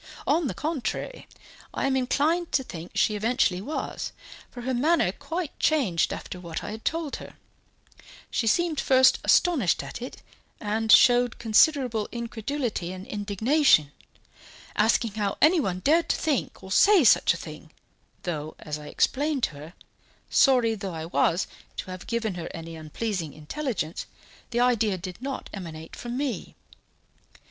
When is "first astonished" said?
8.79-9.83